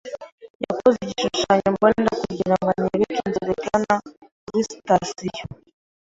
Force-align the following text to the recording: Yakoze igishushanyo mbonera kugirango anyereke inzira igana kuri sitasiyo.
Yakoze 0.63 0.97
igishushanyo 1.01 1.67
mbonera 1.75 2.11
kugirango 2.21 2.67
anyereke 2.73 3.17
inzira 3.27 3.51
igana 3.61 3.95
kuri 4.43 4.59
sitasiyo. 4.69 5.43